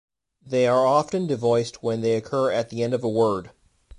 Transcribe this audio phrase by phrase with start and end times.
[0.43, 3.51] They are often devoiced when they occur at the end of a word.